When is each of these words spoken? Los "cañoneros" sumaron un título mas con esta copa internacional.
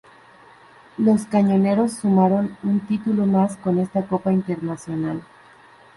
Los 0.97 1.25
"cañoneros" 1.27 1.93
sumaron 2.01 2.57
un 2.63 2.79
título 2.87 3.27
mas 3.27 3.55
con 3.57 3.77
esta 3.77 4.03
copa 4.07 4.33
internacional. 4.33 5.21